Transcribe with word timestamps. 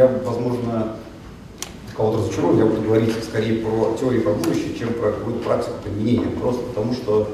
я, 0.00 0.10
возможно, 0.24 0.94
кого-то 1.94 2.18
разочарую, 2.18 2.58
я 2.58 2.64
буду 2.64 2.80
говорить 2.80 3.12
скорее 3.22 3.62
про 3.62 3.94
теорию 3.98 4.22
про 4.22 4.32
будущее, 4.32 4.74
чем 4.78 4.94
про 4.94 5.12
какую-то 5.12 5.44
практику 5.44 5.74
применения. 5.84 6.28
Просто 6.40 6.62
потому 6.62 6.94
что, 6.94 7.28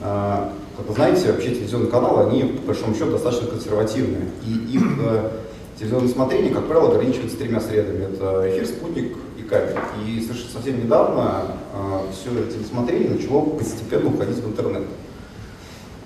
э, 0.00 0.48
как 0.76 0.86
вы 0.86 0.94
знаете, 0.94 1.32
вообще 1.32 1.50
телевизионные 1.50 1.90
каналы, 1.90 2.28
они, 2.28 2.44
по 2.44 2.68
большому 2.68 2.94
счету, 2.94 3.10
достаточно 3.10 3.48
консервативные. 3.48 4.28
И 4.46 4.76
их 4.76 4.82
э, 5.00 5.30
телевизионное 5.76 6.08
смотрение, 6.08 6.54
как 6.54 6.68
правило, 6.68 6.90
ограничивается 6.90 7.36
тремя 7.36 7.60
средами. 7.60 8.04
Это 8.04 8.48
эфир, 8.48 8.66
спутник 8.66 9.16
и 9.36 9.42
кабель. 9.42 9.76
И 10.06 10.20
совершенно 10.20 10.52
совсем 10.52 10.78
недавно 10.78 11.46
э, 11.74 12.00
все 12.12 12.38
это 12.38 12.52
телесмотрение 12.52 13.10
начало 13.10 13.40
постепенно 13.40 14.10
уходить 14.10 14.36
в 14.36 14.48
интернет. 14.48 14.84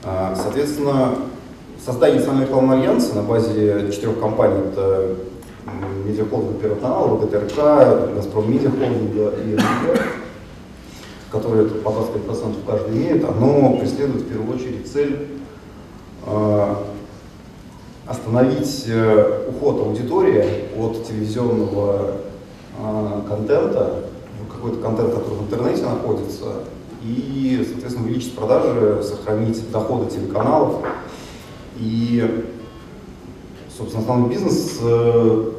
Э, 0.04 0.34
соответственно, 0.36 1.16
создание 1.84 2.20
Национального 2.20 2.48
рекламного 2.48 2.80
альянса 2.80 3.14
на 3.14 3.22
базе 3.22 3.90
четырех 3.92 4.18
компаний, 4.20 4.60
это 4.72 5.16
медиахолдинга 6.04 6.58
Первого 6.60 6.80
канала, 6.80 7.08
ВГТРК, 7.16 8.14
Газпром 8.14 8.50
Медиа 8.50 8.70
Холдинга 8.70 9.32
и 9.44 9.58
которые 11.30 11.66
по 11.66 11.88
25% 11.88 12.56
каждый 12.66 12.94
имеет, 12.94 13.24
оно 13.24 13.78
преследует 13.78 14.24
в 14.24 14.28
первую 14.28 14.54
очередь 14.54 14.90
цель 14.92 15.28
э, 16.26 16.74
остановить 18.06 18.84
э, 18.86 19.48
уход 19.48 19.80
аудитории 19.80 20.44
от 20.78 21.06
телевизионного 21.06 22.18
э, 22.78 23.20
контента, 23.26 23.94
какой-то 24.50 24.76
контент, 24.82 25.14
который 25.14 25.38
в 25.38 25.42
интернете 25.44 25.84
находится, 25.84 26.64
и, 27.02 27.66
соответственно, 27.68 28.06
увеличить 28.06 28.34
продажи, 28.36 29.02
сохранить 29.02 29.70
доходы 29.72 30.10
телеканалов. 30.10 30.84
И, 31.78 32.44
собственно, 33.76 34.02
основной 34.02 34.30
бизнес 34.30 34.78
э, 34.82 35.52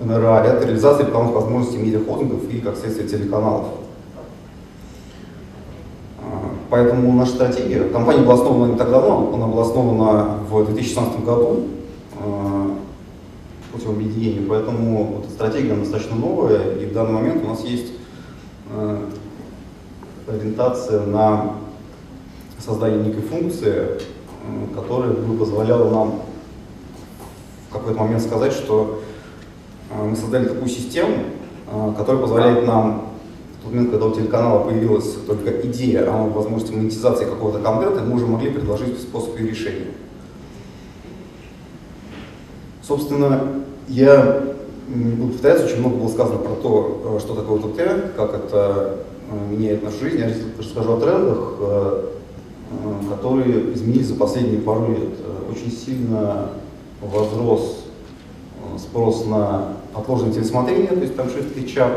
НРА– 0.00 0.44
это 0.46 0.66
реализация 0.66 1.06
рекламных 1.06 1.34
возможностей 1.34 1.78
медиахолдингов 1.78 2.48
и, 2.50 2.60
как 2.60 2.76
следствие, 2.76 3.08
телеканалов. 3.08 3.66
Поэтому 6.70 7.12
наша 7.14 7.32
стратегия, 7.32 7.84
компания 7.84 8.22
была 8.22 8.34
основана 8.34 8.72
не 8.72 8.78
так 8.78 8.90
давно, 8.90 9.32
она 9.32 9.46
была 9.46 9.62
основана 9.62 10.38
в 10.50 10.66
2016 10.66 11.24
году 11.24 11.64
э, 12.20 12.70
путем 13.72 13.90
объединения, 13.90 14.46
поэтому 14.46 15.04
вот 15.04 15.30
стратегия 15.30 15.74
достаточно 15.74 16.16
новая, 16.16 16.74
и 16.74 16.84
в 16.84 16.92
данный 16.92 17.12
момент 17.12 17.42
у 17.42 17.48
нас 17.48 17.64
есть 17.64 17.92
э, 18.70 19.02
ориентация 20.26 21.06
на 21.06 21.54
создание 22.58 23.02
некой 23.02 23.22
функции, 23.22 23.98
которая 24.74 25.12
бы 25.12 25.38
позволяла 25.38 25.90
нам 25.90 26.20
в 27.68 27.72
какой-то 27.72 27.98
момент 27.98 28.22
сказать, 28.22 28.52
что 28.52 29.00
мы 29.90 30.16
создали 30.16 30.46
такую 30.46 30.68
систему, 30.68 31.16
которая 31.96 32.22
позволяет 32.22 32.66
нам 32.66 33.08
в 33.58 33.64
тот 33.64 33.72
момент, 33.72 33.90
когда 33.90 34.06
у 34.06 34.12
телеканала 34.12 34.64
появилась 34.64 35.14
только 35.26 35.50
идея 35.66 36.10
о 36.10 36.28
возможности 36.28 36.72
монетизации 36.72 37.24
какого-то 37.24 37.58
контента, 37.58 38.02
мы 38.02 38.16
уже 38.16 38.26
могли 38.26 38.50
предложить 38.50 39.00
способ 39.00 39.38
ее 39.38 39.50
решения. 39.50 39.86
Собственно, 42.82 43.42
я 43.88 44.54
не 44.88 45.12
буду 45.12 45.32
повторяться, 45.32 45.66
очень 45.66 45.80
много 45.80 45.96
было 45.96 46.08
сказано 46.08 46.38
про 46.38 46.54
то, 46.54 47.16
э, 47.16 47.20
что 47.20 47.34
такое 47.34 47.58
ОТТ, 47.58 48.14
как 48.16 48.34
это 48.34 48.96
э, 49.30 49.52
меняет 49.52 49.82
нашу 49.84 49.98
жизнь. 50.00 50.18
Я 50.18 50.32
расскажу 50.58 50.94
о 50.94 51.00
трендах, 51.00 51.38
э, 51.60 52.04
которые 53.10 53.74
изменились 53.74 54.06
за 54.06 54.14
последние 54.14 54.60
пару 54.60 54.88
лет. 54.88 55.10
Очень 55.50 55.70
сильно 55.70 56.50
возрос 57.00 57.84
спрос 58.78 59.24
на 59.26 59.76
отложенное 59.94 60.32
телесмотрение, 60.32 60.88
то 60.88 61.00
есть 61.00 61.16
там 61.16 61.26
shift 61.28 61.54
кетчап, 61.54 61.92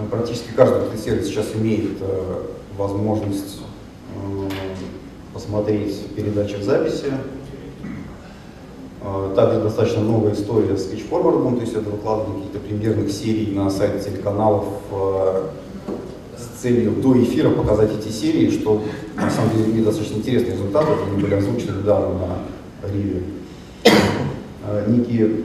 Э, 0.00 0.06
практически 0.10 0.48
каждый 0.54 0.96
сервис 0.98 1.26
сейчас 1.26 1.46
имеет 1.54 1.98
э, 2.00 2.42
возможность 2.76 3.60
э, 4.14 4.48
посмотреть 5.32 6.14
передачи 6.14 6.56
в 6.56 6.62
записи. 6.62 7.12
Также 9.34 9.62
достаточно 9.62 10.02
новая 10.02 10.34
история 10.34 10.76
с 10.76 10.86
форвардом, 11.08 11.54
то 11.54 11.62
есть 11.62 11.72
это 11.72 11.88
выкладывание 11.88 12.44
каких-то 12.44 12.58
премьерных 12.58 13.10
серий 13.10 13.54
на 13.54 13.70
сайты 13.70 14.10
телеканалов 14.10 14.66
с 16.36 16.60
целью 16.60 16.92
до 16.92 17.22
эфира 17.22 17.48
показать 17.48 17.92
эти 17.98 18.12
серии, 18.12 18.50
что 18.50 18.82
на 19.16 19.30
самом 19.30 19.56
деле 19.56 19.70
имеет 19.70 19.86
достаточно 19.86 20.16
интересный 20.16 20.52
результат. 20.52 20.86
Они 21.06 21.22
были 21.22 21.34
озвучены 21.34 21.78
недавно 21.78 22.18
на 22.82 22.92
Риве. 22.92 23.22
Некие 24.86 25.44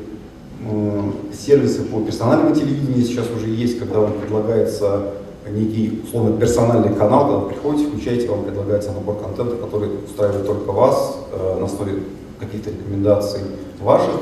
Э, 0.68 1.12
сервисы 1.34 1.84
по 1.84 2.02
персональному 2.02 2.56
телевидению 2.56 3.04
сейчас 3.04 3.30
уже 3.30 3.48
есть, 3.50 3.78
когда 3.78 4.00
вам 4.00 4.14
предлагается 4.14 5.12
некий 5.48 6.02
условно 6.04 6.38
персональный 6.38 6.96
канал, 6.96 7.26
когда 7.26 7.38
вы 7.38 7.50
приходите, 7.50 7.90
включаете, 7.90 8.28
вам 8.28 8.46
предлагается 8.46 8.92
набор 8.92 9.18
контента, 9.18 9.58
который 9.58 9.90
устраивает 10.04 10.48
только 10.48 10.72
вас 10.72 11.18
э, 11.32 11.58
на 11.60 11.66
основе 11.66 12.04
каких-то 12.40 12.72
рекомендаций 12.72 13.42
ваших 13.80 14.22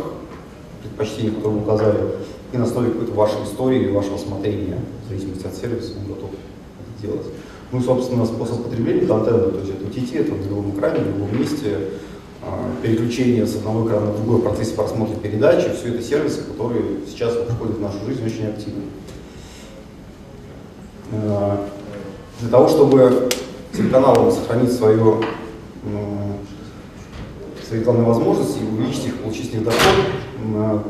предпочтений, 0.81 1.31
которые 1.31 1.59
вы 1.59 1.65
указали, 1.65 1.99
и 2.51 2.57
на 2.57 2.65
основе 2.65 2.91
какой-то 2.91 3.13
вашей 3.13 3.43
истории 3.43 3.83
и 3.83 3.91
вашего 3.91 4.17
смотрения, 4.17 4.79
в 5.05 5.09
зависимости 5.09 5.47
от 5.47 5.55
сервиса, 5.55 5.93
он 5.97 6.13
готов 6.13 6.29
это 6.31 7.07
делать. 7.07 7.27
Ну 7.71 7.79
и, 7.79 7.83
собственно, 7.83 8.25
способ 8.25 8.63
потребления 8.63 9.07
контента, 9.07 9.49
то 9.49 9.59
есть 9.59 9.71
это 9.71 9.85
UTT, 9.85 10.19
это 10.19 10.33
в 10.33 10.49
любом 10.49 10.71
экране, 10.71 10.99
в 10.99 11.07
любом 11.07 11.39
месте, 11.39 11.77
а, 11.77 11.89
переключение 12.81 13.47
с 13.47 13.55
одного 13.55 13.87
экрана 13.87 14.07
на 14.07 14.13
другой 14.13 14.39
в 14.39 14.43
процессе 14.43 14.75
просмотра 14.75 15.15
передачи, 15.15 15.71
все 15.73 15.93
это 15.93 16.01
сервисы, 16.01 16.43
которые 16.43 16.83
сейчас 17.07 17.33
входят 17.33 17.77
в 17.77 17.81
нашу 17.81 17.97
жизнь 18.05 18.25
очень 18.25 18.47
активно. 18.47 18.83
А, 21.13 21.69
для 22.41 22.49
того, 22.49 22.67
чтобы 22.67 23.29
телеканалам 23.73 24.31
сохранить 24.31 24.73
свое, 24.73 25.21
свои 27.65 27.79
рекламные 27.79 28.07
возможности 28.07 28.59
и 28.59 28.65
увеличить 28.65 29.07
их, 29.07 29.19
получить 29.21 29.49
с 29.49 29.53
них 29.53 29.63
доход, 29.63 29.79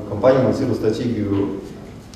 компания 0.09 0.39
анонсировала 0.39 0.75
стратегию 0.75 1.61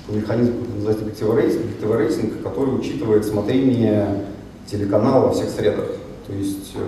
механизм, 0.09 0.53
называется 0.75 1.03
объективный 1.03 1.35
рейтинг, 1.35 1.61
объективный 1.63 1.97
рейтинг, 1.97 2.43
который 2.43 2.75
учитывает 2.75 3.25
смотрение 3.25 4.25
телеканала 4.65 5.27
во 5.27 5.33
всех 5.33 5.49
средах. 5.49 5.85
То 6.25 6.33
есть 6.33 6.71
э, 6.75 6.79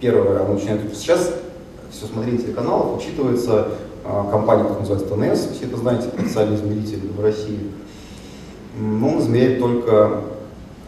первое, 0.00 0.42
оно 0.42 0.54
начинает 0.54 0.80
сейчас 0.96 1.34
все 1.92 2.06
смотрение 2.06 2.42
телеканалов 2.42 2.96
учитывается 2.96 3.68
а, 4.04 4.28
компания, 4.30 4.64
как 4.64 4.80
называется, 4.80 5.08
ТНС, 5.08 5.56
все 5.56 5.66
это 5.66 5.76
знаете, 5.76 6.08
официальный 6.16 6.56
измеритель 6.56 7.00
в 7.16 7.22
России. 7.22 7.70
Но 8.78 9.10
он 9.10 9.20
измеряет 9.20 9.60
только 9.60 10.22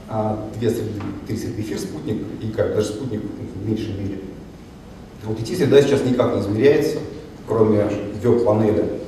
а, 0.09 0.39
две 0.59 0.71
среды, 0.71 1.01
три 1.27 1.37
среды, 1.37 1.61
эфир, 1.61 1.79
спутник 1.79 2.23
и 2.41 2.51
как, 2.51 2.75
даже 2.75 2.89
спутник 2.89 3.21
в 3.23 3.69
меньшей 3.69 3.93
мере. 3.93 4.21
Вот 5.25 5.39
эти 5.41 5.55
среда 5.55 5.81
сейчас 5.83 6.03
никак 6.05 6.35
не 6.35 6.41
измеряется, 6.41 6.99
кроме 7.47 7.85
веб-панели. 8.23 9.01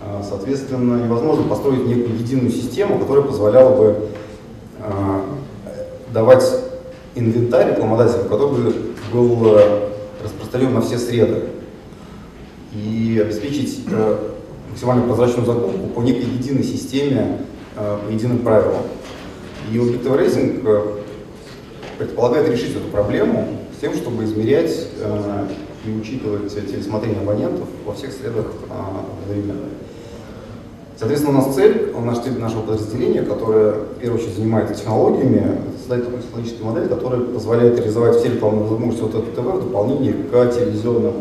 А, 0.00 0.24
соответственно, 0.28 1.04
невозможно 1.04 1.44
построить 1.44 1.86
некую 1.86 2.18
единую 2.18 2.50
систему, 2.50 2.98
которая 2.98 3.24
позволяла 3.24 3.76
бы 3.76 4.08
давать 6.12 6.44
инвентарь 7.14 7.70
рекламодателю, 7.70 8.24
который 8.24 8.50
бы 8.50 8.74
был 9.12 9.91
распространен 10.22 10.74
на 10.74 10.80
все 10.80 10.98
среды 10.98 11.44
и 12.74 13.20
обеспечить 13.22 13.80
э, 13.90 14.18
максимально 14.70 15.04
прозрачную 15.04 15.46
закупку 15.46 15.88
по 15.88 16.00
некой 16.00 16.24
единой 16.24 16.62
системе, 16.62 17.40
э, 17.76 17.98
по 18.06 18.10
единым 18.10 18.38
правилам. 18.38 18.82
И 19.70 19.76
Objective 19.76 20.18
Racing 20.18 20.62
э, 20.64 21.02
предполагает 21.98 22.48
решить 22.48 22.76
эту 22.76 22.88
проблему 22.88 23.58
с 23.76 23.80
тем, 23.80 23.94
чтобы 23.94 24.24
измерять 24.24 24.88
э, 24.98 25.48
и 25.86 25.90
учитывать 25.90 26.52
телесмотрение 26.52 27.20
абонентов 27.20 27.68
во 27.84 27.94
всех 27.94 28.12
средах 28.12 28.46
э, 28.68 28.72
одновременно. 29.22 29.68
Соответственно, 31.02 31.36
у 31.36 31.42
нас 31.42 31.56
цель, 31.56 31.92
наш 32.00 32.18
цель 32.20 32.38
нашего 32.38 32.60
подразделения, 32.60 33.22
которое 33.22 33.72
в 33.72 33.98
первую 34.00 34.20
очередь 34.20 34.36
занимается 34.36 34.72
технологиями, 34.76 35.58
создать 35.76 36.04
такую 36.04 36.22
технологическую 36.22 36.64
модель, 36.64 36.88
которая 36.88 37.22
позволяет 37.22 37.76
реализовать 37.76 38.20
все 38.20 38.28
рекламные 38.28 38.66
возможности 38.66 39.02
от 39.02 39.34
ТВ 39.34 39.38
в 39.38 39.64
дополнение 39.64 40.12
к 40.12 40.52
телевизионным 40.52 41.14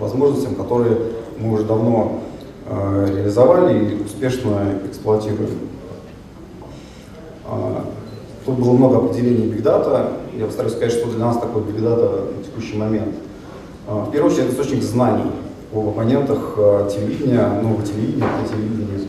возможностям, 0.00 0.54
которые 0.54 0.96
мы 1.38 1.52
уже 1.52 1.64
давно 1.64 2.22
э, 2.64 3.08
реализовали 3.14 3.90
и 3.90 4.02
успешно 4.02 4.78
эксплуатируем. 4.88 5.50
Э, 7.44 7.80
тут 8.46 8.58
было 8.58 8.72
много 8.72 9.04
определений 9.04 9.52
Big 9.52 9.62
Data. 9.62 10.14
Я 10.34 10.46
постараюсь 10.46 10.74
сказать, 10.74 10.94
что 10.94 11.10
для 11.10 11.26
нас 11.26 11.36
такое 11.36 11.62
Big 11.62 11.78
Data 11.78 12.34
на 12.38 12.42
текущий 12.42 12.78
момент. 12.78 13.14
Э, 13.86 14.04
в 14.08 14.10
первую 14.12 14.32
очередь, 14.32 14.46
это 14.46 14.54
источник 14.54 14.82
знаний 14.82 15.30
об 15.72 15.88
абонентах 15.88 16.54
э, 16.56 16.90
телевидения, 16.92 17.46
нового 17.62 17.84
телевидения, 17.84 18.26
телевидения. 18.48 19.08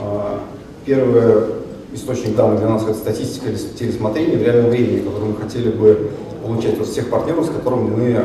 Э, 0.00 0.38
первое 0.84 1.46
источник 1.92 2.36
данных 2.36 2.60
для 2.60 2.68
нас 2.68 2.82
это 2.82 2.94
статистика 2.94 3.50
телесмотрения 3.78 4.36
в 4.36 4.42
реальном 4.42 4.70
времени, 4.70 5.00
которую 5.00 5.32
мы 5.32 5.36
хотели 5.36 5.70
бы 5.70 6.10
получать 6.42 6.80
от 6.80 6.86
всех 6.86 7.08
партнеров, 7.10 7.46
с 7.46 7.50
которыми 7.50 7.90
мы 7.90 8.24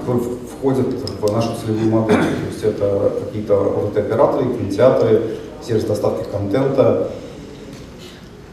которые 0.00 0.36
входят 0.48 0.86
в 1.20 1.32
нашу 1.32 1.50
целевую 1.60 1.90
модель. 1.90 2.16
То 2.16 2.46
есть 2.50 2.64
это 2.64 3.12
какие-то 3.24 3.54
ОТТ-операторы, 3.54 4.44
кинотеатры, 4.56 5.22
сервис 5.62 5.84
доставки 5.84 6.26
контента. 6.30 7.10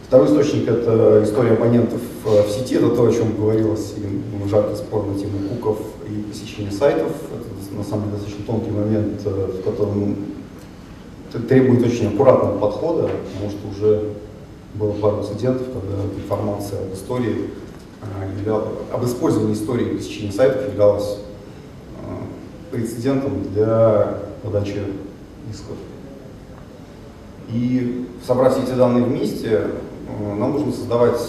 Второй 0.07 0.27
источник– 0.27 0.67
это 0.69 1.21
история 1.23 1.51
абонентов 1.51 1.99
в 2.23 2.49
сети, 2.49 2.75
это 2.75 2.89
то, 2.89 3.07
о 3.07 3.11
чем 3.11 3.35
говорилось, 3.35 3.93
и 3.97 4.49
жаркий 4.49 4.75
спор 4.75 5.05
на 5.05 5.19
тему 5.19 5.39
куков 5.49 5.79
и 6.07 6.21
посещения 6.23 6.71
сайтов. 6.71 7.11
Это 7.33 7.56
на 7.71 7.83
самом 7.83 8.05
деле 8.05 8.17
достаточно 8.17 8.45
тонкий 8.45 8.71
момент, 8.71 9.21
э, 9.25 9.59
в 9.59 9.63
котором 9.63 10.15
требует 11.47 11.85
очень 11.85 12.07
аккуратного 12.07 12.57
подхода, 12.57 13.09
потому 13.33 13.51
что 13.51 13.67
уже 13.69 14.13
было 14.73 14.91
пару 14.93 15.19
инцидентов, 15.19 15.67
когда 15.67 16.03
информация 16.15 16.79
об 16.79 16.93
истории, 16.93 17.49
э, 18.45 18.61
об 18.93 19.05
использовании 19.05 19.53
истории 19.53 19.95
посещения 19.97 20.31
сайтов 20.31 20.67
являлась 20.67 21.17
э, 21.99 22.75
прецедентом 22.75 23.43
для 23.53 24.19
подачи 24.43 24.81
исков. 25.51 25.75
И 27.49 28.07
собрав 28.25 28.53
все 28.53 28.63
эти 28.63 28.77
данные 28.77 29.05
вместе, 29.05 29.67
нам 30.37 30.51
нужно 30.51 30.73
создавать 30.73 31.21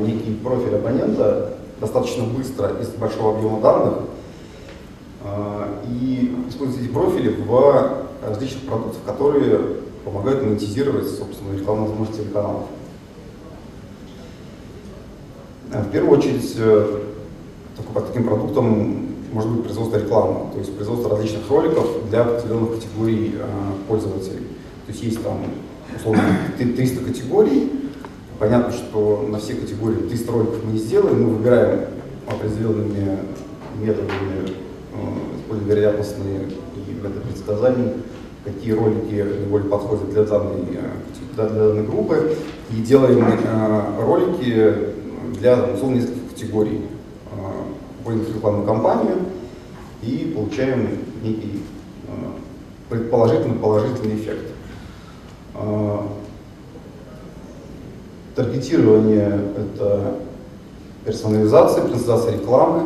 некий 0.00 0.34
профиль 0.42 0.76
абонента 0.76 1.54
достаточно 1.78 2.24
быстро 2.24 2.70
из 2.80 2.88
большого 2.88 3.36
объема 3.36 3.60
данных 3.60 3.94
и 5.88 6.36
использовать 6.48 6.84
эти 6.84 6.92
профили 6.92 7.28
в 7.28 8.04
различных 8.26 8.64
продуктов, 8.64 9.02
которые 9.06 9.58
помогают 10.04 10.42
монетизировать, 10.42 11.08
собственно, 11.08 11.56
рекламные 11.56 11.88
возможности 11.88 12.22
телеканалов. 12.22 12.64
Э, 15.72 15.82
в 15.82 15.90
первую 15.90 16.18
очередь, 16.18 16.54
э, 16.58 17.00
такой, 17.76 18.06
таким 18.06 18.24
продуктом 18.24 19.08
может 19.32 19.50
быть 19.50 19.64
производство 19.64 19.96
рекламы, 19.96 20.52
то 20.52 20.58
есть 20.58 20.74
производство 20.76 21.10
различных 21.10 21.48
роликов 21.50 22.08
для 22.08 22.22
определенных 22.22 22.74
категорий 22.76 23.34
пользователей. 23.88 24.46
То 24.86 24.92
есть 24.92 25.02
есть 25.02 25.22
там, 25.24 25.38
условно, 25.96 26.22
300 26.56 27.04
категорий, 27.04 27.72
понятно, 28.38 28.72
что 28.72 29.26
на 29.28 29.40
все 29.40 29.54
категории 29.54 30.08
300 30.08 30.32
роликов 30.32 30.64
мы 30.64 30.72
не 30.72 30.78
сделаем, 30.78 31.24
мы 31.24 31.30
выбираем 31.30 31.80
определенными 32.28 33.18
методами, 33.80 34.54
э, 34.94 35.40
используя 35.40 35.68
вероятностные 35.68 36.48
и 36.76 36.92
методы 36.92 37.20
предсказаний, 37.20 37.92
какие 38.44 38.72
ролики 38.72 39.14
наиболее 39.14 39.68
подходят 39.68 40.10
для 40.10 40.24
данной, 40.24 40.62
э, 40.72 41.34
для 41.34 41.44
данной 41.46 41.84
группы, 41.84 42.36
и 42.70 42.82
делаем 42.82 43.24
э, 43.24 44.02
ролики 44.02 44.74
для 45.38 45.64
условно 45.64 45.96
нескольких 45.96 46.30
категорий. 46.30 46.80
Вводим 48.04 48.26
рекламную 48.34 48.66
кампанию 48.66 49.16
и 50.02 50.32
получаем 50.36 50.98
некий 51.22 51.62
предположительный 52.90 53.58
положительный 53.58 54.16
эффект. 54.16 54.50
Таргетирование– 58.34 59.40
это 59.56 60.16
персонализация, 61.04 61.82
персонализация 61.84 62.32
рекламы, 62.34 62.82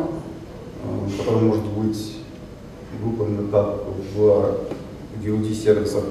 которая 1.17 1.43
может 1.43 1.65
быть 1.65 2.17
выполнена 3.03 3.51
как 3.51 3.75
в 4.15 4.55
VOD-сервисах, 5.23 6.03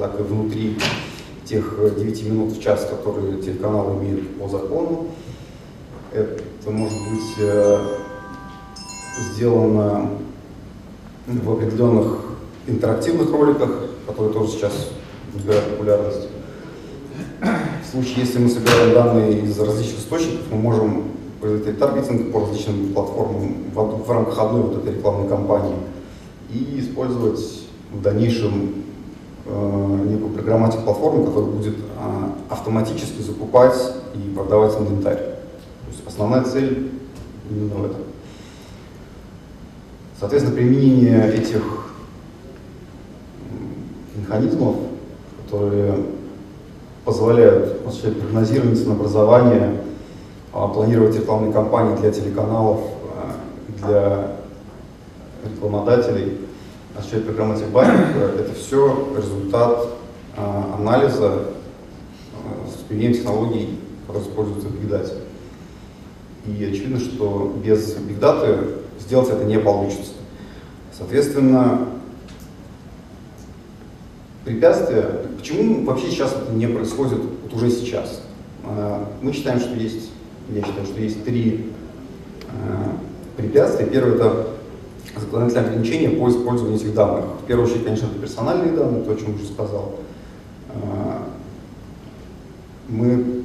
так 0.00 0.20
и 0.20 0.22
внутри 0.22 0.78
тех 1.44 1.78
9 1.96 2.26
минут 2.28 2.52
в 2.52 2.62
час, 2.62 2.88
которые 2.88 3.40
телеканал 3.42 3.98
имеет 3.98 4.36
по 4.38 4.48
закону. 4.48 5.08
Это 6.12 6.70
может 6.70 6.98
быть 7.10 7.34
э, 7.38 7.78
сделано 9.32 10.10
в 11.26 11.52
определенных 11.52 12.18
интерактивных 12.66 13.30
роликах, 13.32 13.70
которые 14.06 14.32
тоже 14.32 14.52
сейчас 14.52 14.90
набирают 15.34 15.70
популярность. 15.70 16.28
В 17.40 17.90
случае, 17.90 18.24
если 18.24 18.38
мы 18.38 18.48
собираем 18.48 18.94
данные 18.94 19.40
из 19.42 19.58
различных 19.58 19.98
источников, 19.98 20.46
мы 20.50 20.58
можем 20.58 21.11
производить 21.42 21.78
таргетинг 21.80 22.32
по 22.32 22.40
различным 22.42 22.92
платформам 22.94 23.54
в, 23.74 24.06
в 24.06 24.10
рамках 24.10 24.38
одной 24.38 24.62
вот 24.62 24.78
этой 24.78 24.94
рекламной 24.94 25.28
кампании 25.28 25.74
и 26.48 26.78
использовать 26.78 27.40
в 27.92 28.00
дальнейшем 28.00 28.84
э, 29.46 30.06
некую 30.08 30.30
программатику 30.34 30.84
платформы, 30.84 31.26
которая 31.26 31.50
будет 31.50 31.74
э, 31.74 32.30
автоматически 32.48 33.22
закупать 33.22 33.76
и 34.14 34.32
продавать 34.34 34.78
инвентарь. 34.78 35.16
То 35.16 35.90
есть 35.90 36.06
основная 36.06 36.44
цель 36.44 36.92
именно 37.50 37.74
в 37.74 37.86
этом. 37.86 38.00
Соответственно, 40.20 40.54
применение 40.54 41.34
этих 41.34 41.62
механизмов, 44.14 44.76
которые 45.44 45.96
позволяют 47.04 47.84
осуществлять 47.84 48.20
прогнозирование 48.20 48.76
ценообразования, 48.76 49.62
а, 49.62 49.91
планировать 50.52 51.16
рекламные 51.16 51.52
кампании 51.52 51.96
для 51.96 52.10
телеканалов, 52.10 52.80
э, 52.80 53.86
для 53.86 54.32
рекламодателей– 55.44 56.38
осуществлять 56.96 57.26
программатик 57.26 57.68
баннинг, 57.68 58.16
это 58.16 58.54
все 58.54 59.14
результат 59.16 59.88
а, 60.36 60.76
анализа 60.78 61.44
а, 62.34 62.68
с 62.68 62.82
применением 62.84 63.18
технологий, 63.18 63.78
которые 64.06 64.28
используются 64.28 64.68
в 64.68 64.74
Big 64.74 64.88
Data. 64.88 65.18
И 66.46 66.64
очевидно, 66.64 66.98
что 66.98 67.54
без 67.64 67.96
Big 67.96 68.18
Data 68.18 68.82
сделать 68.98 69.30
это 69.30 69.44
не 69.44 69.58
получится. 69.58 70.12
Соответственно, 70.96 71.88
препятствия, 74.44 75.24
почему 75.38 75.84
вообще 75.84 76.08
сейчас 76.08 76.32
это 76.32 76.52
не 76.52 76.66
происходит 76.66 77.18
вот 77.42 77.54
уже 77.54 77.70
сейчас? 77.70 78.22
А, 78.64 79.08
мы 79.22 79.32
считаем, 79.32 79.60
что 79.60 79.74
есть, 79.74 80.10
я 80.50 80.62
считаю, 80.62 80.86
что 80.86 81.00
есть 81.00 81.24
три 81.24 81.72
препятствия. 83.36 83.86
Первое 83.86 84.14
это 84.14 84.46
законодательные 85.16 85.68
ограничения 85.68 86.10
по 86.10 86.28
использованию 86.28 86.78
этих 86.78 86.94
данных. 86.94 87.24
В 87.42 87.46
первую 87.46 87.68
очередь, 87.68 87.84
конечно, 87.84 88.06
это 88.06 88.18
персональные 88.18 88.72
данные, 88.72 89.02
то, 89.02 89.12
о 89.12 89.16
чем 89.16 89.34
уже 89.34 89.44
сказал. 89.44 89.96
А, 90.74 91.28
мы 92.88 93.42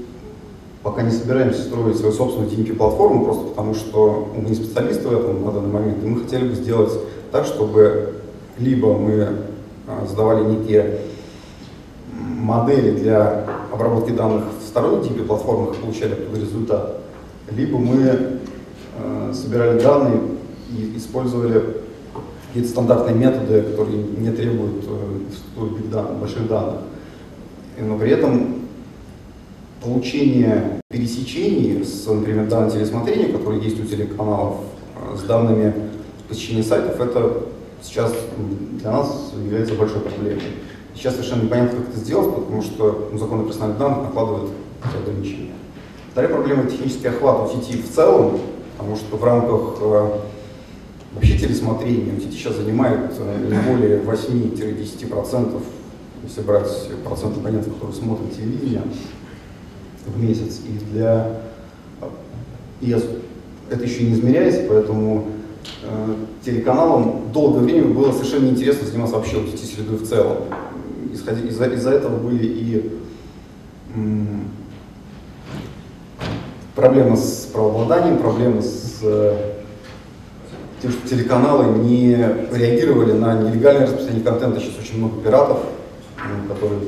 пока 0.83 1.01
не 1.01 1.11
собираемся 1.11 1.63
строить 1.63 1.97
свою 1.97 2.13
собственную 2.13 2.49
DMP-платформу, 2.49 3.25
просто 3.25 3.47
потому 3.47 3.73
что 3.73 4.31
мы 4.35 4.49
не 4.49 4.55
специалисты 4.55 5.07
в 5.07 5.13
этом 5.13 5.43
на 5.43 5.51
данный 5.51 5.71
момент, 5.71 6.03
и 6.03 6.07
мы 6.07 6.23
хотели 6.23 6.47
бы 6.47 6.55
сделать 6.55 6.93
так, 7.31 7.45
чтобы 7.45 8.21
либо 8.57 8.93
мы 8.93 9.27
а, 9.87 10.05
задавали 10.07 10.45
некие 10.45 10.99
модели 12.13 12.91
для 12.91 13.45
обработки 13.71 14.11
данных 14.11 14.45
в 14.67 14.69
сторонних 14.69 15.11
DMP-платформах 15.11 15.77
и 15.77 15.81
получали 15.81 16.13
оттуда 16.13 16.39
результат, 16.39 16.97
либо 17.49 17.77
мы 17.77 18.39
а, 18.97 19.31
собирали 19.33 19.79
данные 19.79 20.19
и 20.77 20.97
использовали 20.97 21.77
какие-то 22.47 22.69
стандартные 22.69 23.15
методы, 23.15 23.61
которые 23.61 24.03
не 24.03 24.31
требуют 24.31 24.83
э, 24.85 26.13
больших 26.19 26.47
данных. 26.49 26.81
Но 27.79 27.97
при 27.97 28.11
этом 28.11 28.55
получение 29.81 30.81
пересечений 30.89 31.85
с, 31.85 32.05
например, 32.07 32.47
данными 32.47 32.71
телесмотрения, 32.71 33.31
которые 33.31 33.63
есть 33.63 33.79
у 33.79 33.85
телеканалов, 33.85 34.57
э, 34.95 35.17
с 35.17 35.21
данными 35.23 35.73
посещения 36.27 36.63
сайтов, 36.63 36.99
это 36.99 37.43
сейчас 37.81 38.13
для 38.81 38.91
нас 38.91 39.31
является 39.41 39.75
большой 39.75 40.01
проблемой. 40.01 40.41
Сейчас 40.97 41.13
совершенно 41.13 41.43
непонятно, 41.43 41.79
как 41.79 41.89
это 41.89 41.99
сделать, 41.99 42.33
потому 42.33 42.61
что 42.61 43.09
ну, 43.11 43.17
закон 43.17 43.45
персональных 43.45 43.77
данных 43.77 44.03
накладывает 44.03 44.51
ограничения. 44.83 45.53
Вторая 46.11 46.33
проблема– 46.33 46.65
технический 46.69 47.07
охват 47.07 47.51
сети 47.51 47.77
в 47.81 47.89
целом, 47.93 48.39
потому 48.75 48.95
что 48.95 49.15
в 49.15 49.23
рамках 49.23 49.77
э, 49.79 50.19
Вообще 51.17 51.35
телесмотрение 51.35 52.13
у 52.15 52.21
сейчас 52.31 52.57
занимает 52.57 53.11
э, 53.17 53.47
не 53.49 53.71
более 53.71 53.99
8-10%, 54.01 55.61
если 56.23 56.41
брать 56.41 56.89
процент 57.03 57.37
абонентов, 57.37 57.73
которые 57.73 57.95
смотрят 57.95 58.35
телевидение 58.35 58.83
в 60.05 60.23
месяц. 60.23 60.59
И 60.67 60.93
для 60.93 61.41
и 62.81 62.95
это 63.71 63.83
еще 63.83 64.03
не 64.03 64.13
измеряется, 64.13 64.65
поэтому 64.69 65.25
э, 65.81 66.15
телеканалам 66.45 67.31
долгое 67.33 67.61
время 67.61 67.85
было 67.85 68.11
совершенно 68.11 68.45
неинтересно 68.45 68.85
заниматься 68.85 69.15
вообще 69.15 69.37
вот 69.37 69.59
средой 69.59 69.97
в 69.97 70.07
целом. 70.07 70.37
Из-за 71.17 71.65
из 71.65 71.87
этого 71.87 72.17
были 72.17 72.45
и 72.45 72.91
проблемы 76.75 77.17
с 77.17 77.49
правообладанием, 77.51 78.19
проблемы 78.19 78.61
с 78.61 78.99
э, 79.01 79.53
тем, 80.81 80.91
что 80.91 81.07
телеканалы 81.09 81.79
не 81.79 82.15
реагировали 82.51 83.13
на 83.13 83.41
нелегальное 83.41 83.87
распространение 83.87 84.23
контента. 84.23 84.59
Сейчас 84.59 84.77
очень 84.79 84.99
много 84.99 85.19
пиратов, 85.21 85.59
которые 86.47 86.81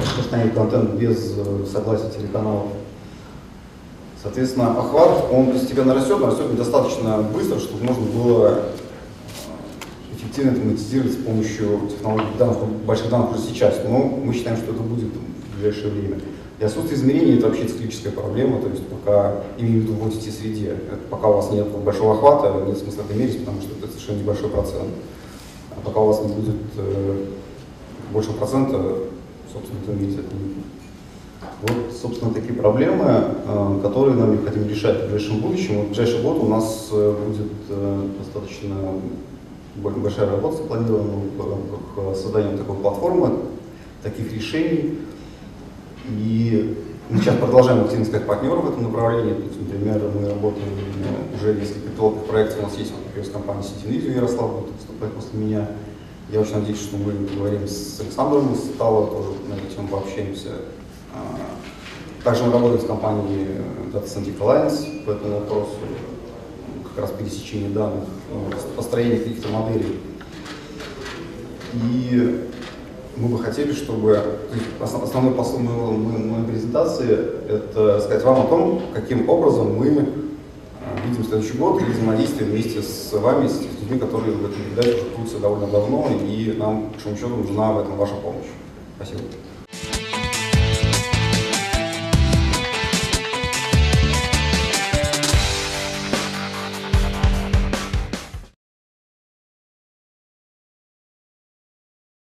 распространять 0.00 0.54
контент 0.54 0.90
без 0.90 1.34
э, 1.36 1.64
согласия 1.70 2.08
телеканалов. 2.10 2.68
Соответственно, 4.22 4.78
охват, 4.78 5.24
он 5.32 5.50
постепенно 5.50 5.94
растет, 5.94 6.20
но 6.20 6.28
растет 6.28 6.52
недостаточно 6.52 7.18
быстро, 7.34 7.58
чтобы 7.58 7.84
можно 7.84 8.04
было 8.04 8.62
эффективно 10.22 10.50
это 10.50 10.60
монетизировать 10.60 11.12
с 11.12 11.16
помощью 11.16 11.80
технологий 11.90 12.38
данных, 12.38 12.58
больших 12.86 13.10
данных 13.10 13.32
уже 13.32 13.42
сейчас. 13.42 13.80
Но 13.84 13.98
мы 13.98 14.32
считаем, 14.32 14.56
что 14.56 14.72
это 14.72 14.82
будет 14.82 15.10
в 15.10 15.54
ближайшее 15.56 15.92
время. 15.92 16.18
И 16.60 16.64
отсутствие 16.64 16.98
измерений– 16.98 17.38
это 17.38 17.48
вообще 17.48 17.66
циклическая 17.66 18.12
проблема, 18.12 18.60
то 18.60 18.68
есть 18.68 18.86
пока, 18.86 19.42
имею 19.58 19.80
в 19.80 19.82
виду 19.82 19.94
в 19.94 20.06
OTT-среде, 20.06 20.76
пока 21.10 21.28
у 21.28 21.32
вас 21.34 21.50
нет 21.50 21.66
большого 21.68 22.14
охвата, 22.14 22.64
нет 22.66 22.78
смысла 22.78 23.02
это 23.02 23.18
мерить, 23.18 23.40
потому 23.40 23.60
что 23.62 23.70
это 23.76 23.88
совершенно 23.88 24.18
небольшой 24.18 24.48
процент. 24.48 24.90
А 25.70 25.80
пока 25.84 26.00
у 26.00 26.06
вас 26.06 26.22
не 26.22 26.32
будет 26.32 26.60
э, 26.76 27.24
большего 28.12 28.34
процента, 28.34 28.78
собственно, 29.52 29.80
это 29.82 29.92
мерить 29.92 30.18
это 30.18 30.36
не 30.36 30.62
вот, 31.62 31.92
собственно, 32.00 32.34
такие 32.34 32.54
проблемы, 32.54 33.04
э, 33.06 33.78
которые 33.82 34.16
нам 34.16 34.32
необходимо 34.32 34.68
решать 34.68 34.96
в 34.96 35.10
ближайшем 35.10 35.40
будущем. 35.40 35.78
Вот 35.78 35.86
в 35.86 35.88
ближайший 35.90 36.22
год 36.22 36.38
у 36.38 36.48
нас 36.48 36.88
э, 36.90 37.16
будет 37.24 37.52
э, 37.68 38.08
достаточно 38.18 38.74
большая 39.76 40.30
работа 40.30 40.58
запланирована 40.58 41.22
в 41.36 41.50
рамках 41.50 42.16
создания 42.16 42.56
такой 42.56 42.76
платформы, 42.76 43.38
таких 44.02 44.32
решений. 44.32 44.98
И 46.08 46.76
мы 47.08 47.18
сейчас 47.18 47.36
продолжаем 47.36 47.84
активно 47.84 48.04
искать 48.04 48.26
партнеров 48.26 48.64
в 48.64 48.70
этом 48.70 48.84
направлении. 48.84 49.34
То 49.34 49.42
есть, 49.42 49.60
например, 49.60 50.02
мы 50.14 50.28
работаем 50.28 50.68
уже 51.34 51.54
несколько 51.54 51.88
пилотных 51.90 52.24
проектов. 52.24 52.58
У 52.60 52.62
нас 52.62 52.76
есть, 52.76 52.92
например, 52.92 53.26
с 53.26 53.30
компанией 53.30 53.64
Ситинвизию 53.64 54.14
Ярослав 54.14 54.60
будет 54.60 54.74
выступать 54.74 55.12
после 55.12 55.38
меня. 55.38 55.68
Я 56.30 56.40
очень 56.40 56.54
надеюсь, 56.54 56.80
что 56.80 56.96
мы 56.96 57.12
поговорим 57.26 57.66
с 57.66 58.00
Александром 58.00 58.54
Стало, 58.54 59.08
тоже 59.08 59.28
на 59.48 59.54
эту 59.54 59.74
тему 59.74 59.88
пообщаемся. 59.88 60.48
А, 61.14 61.38
также 62.24 62.44
мы 62.44 62.52
работаем 62.52 62.80
с 62.80 62.86
компанией 62.86 63.48
Data 63.92 64.06
Scientific 64.06 64.38
Alliance 64.38 65.04
по 65.04 65.10
этому 65.10 65.40
вопросу, 65.40 65.76
как 66.94 67.04
раз 67.04 67.12
пересечение 67.18 67.70
данных, 67.70 68.04
ну, 68.32 68.56
построение 68.76 69.18
каких-то 69.18 69.48
моделей. 69.48 69.98
И 71.74 72.48
мы 73.16 73.28
бы 73.28 73.38
хотели, 73.38 73.72
чтобы 73.72 74.20
основной 74.80 75.34
посыл 75.34 75.58
моей, 75.58 76.24
моей 76.24 76.46
презентации– 76.46 77.08
это 77.48 78.00
сказать 78.00 78.24
вам 78.24 78.40
о 78.40 78.44
том, 78.44 78.82
каким 78.94 79.28
образом 79.28 79.74
мы 79.76 80.08
а, 80.80 81.06
видим 81.06 81.24
следующий 81.24 81.56
год 81.56 81.80
и 81.80 81.84
взаимодействие 81.84 82.50
вместе 82.50 82.82
с 82.82 83.12
вами, 83.12 83.48
с 83.48 83.60
людьми, 83.80 83.98
которые 83.98 84.34
в 84.34 84.44
этом 84.44 84.62
передаче 84.62 85.04
уже 85.22 85.38
довольно 85.38 85.66
давно, 85.66 86.08
и 86.26 86.54
нам, 86.58 86.84
по 86.84 86.92
большому 86.92 87.16
счету, 87.16 87.36
нужна 87.36 87.72
в 87.72 87.80
этом 87.80 87.96
ваша 87.96 88.14
помощь. 88.14 88.46
Спасибо. 88.96 89.20